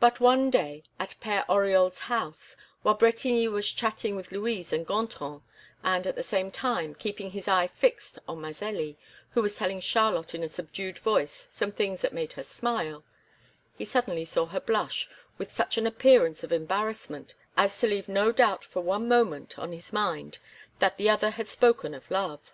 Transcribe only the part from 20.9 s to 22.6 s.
the other had spoken of love.